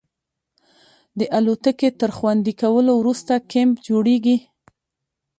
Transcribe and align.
د 1.19 1.21
الوتکې 1.37 1.89
تر 1.99 2.09
خوندي 2.17 2.53
کولو 2.61 2.91
وروسته 3.01 3.33
کیمپ 3.51 3.75
جوړیږي 3.87 4.37